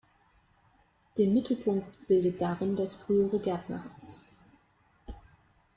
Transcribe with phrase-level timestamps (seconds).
[1.15, 4.19] Den Mittelpunkt bildet darin das frühere Gärtnerhaus.